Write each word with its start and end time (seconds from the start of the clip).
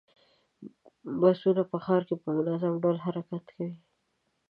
بسونه 1.19 1.61
په 1.71 1.77
ښار 1.83 2.01
کې 2.07 2.15
په 2.23 2.29
منظم 2.37 2.73
ډول 2.83 2.97
حرکت 3.05 3.43
کوي. 3.57 3.73